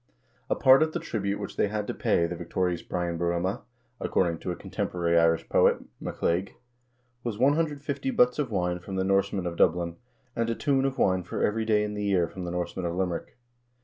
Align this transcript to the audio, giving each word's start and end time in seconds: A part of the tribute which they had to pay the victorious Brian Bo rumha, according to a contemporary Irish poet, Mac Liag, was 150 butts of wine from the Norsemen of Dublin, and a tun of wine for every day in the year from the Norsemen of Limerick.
A 0.49 0.55
part 0.55 0.81
of 0.81 0.93
the 0.93 0.99
tribute 0.99 1.39
which 1.39 1.57
they 1.57 1.67
had 1.67 1.85
to 1.85 1.93
pay 1.93 2.25
the 2.25 2.35
victorious 2.35 2.81
Brian 2.81 3.19
Bo 3.19 3.25
rumha, 3.25 3.61
according 3.99 4.39
to 4.39 4.49
a 4.49 4.55
contemporary 4.55 5.15
Irish 5.15 5.47
poet, 5.47 5.77
Mac 5.99 6.21
Liag, 6.23 6.53
was 7.23 7.37
150 7.37 8.09
butts 8.09 8.39
of 8.39 8.49
wine 8.49 8.79
from 8.79 8.95
the 8.95 9.03
Norsemen 9.03 9.45
of 9.45 9.57
Dublin, 9.57 9.97
and 10.35 10.49
a 10.49 10.55
tun 10.55 10.85
of 10.85 10.97
wine 10.97 11.21
for 11.21 11.43
every 11.43 11.65
day 11.65 11.83
in 11.83 11.93
the 11.93 12.03
year 12.03 12.27
from 12.27 12.45
the 12.45 12.51
Norsemen 12.51 12.87
of 12.87 12.95
Limerick. 12.95 13.37